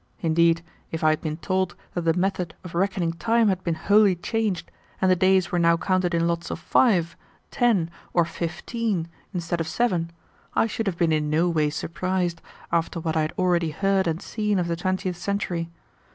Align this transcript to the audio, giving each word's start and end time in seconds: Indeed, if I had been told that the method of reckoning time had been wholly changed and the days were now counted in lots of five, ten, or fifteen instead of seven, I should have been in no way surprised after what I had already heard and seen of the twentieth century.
Indeed, 0.21 0.63
if 0.91 1.03
I 1.03 1.11
had 1.11 1.21
been 1.21 1.37
told 1.37 1.75
that 1.93 2.01
the 2.05 2.15
method 2.15 2.55
of 2.63 2.73
reckoning 2.73 3.13
time 3.13 3.49
had 3.49 3.63
been 3.63 3.75
wholly 3.75 4.15
changed 4.15 4.71
and 4.99 5.11
the 5.11 5.15
days 5.15 5.51
were 5.51 5.59
now 5.59 5.77
counted 5.77 6.15
in 6.15 6.27
lots 6.27 6.49
of 6.49 6.57
five, 6.57 7.15
ten, 7.51 7.91
or 8.11 8.25
fifteen 8.25 9.09
instead 9.31 9.61
of 9.61 9.67
seven, 9.67 10.11
I 10.55 10.65
should 10.65 10.87
have 10.87 10.97
been 10.97 11.11
in 11.13 11.29
no 11.29 11.47
way 11.49 11.69
surprised 11.69 12.41
after 12.71 12.99
what 12.99 13.15
I 13.15 13.21
had 13.21 13.33
already 13.37 13.69
heard 13.69 14.07
and 14.07 14.19
seen 14.23 14.57
of 14.57 14.67
the 14.67 14.75
twentieth 14.75 15.17
century. 15.17 15.69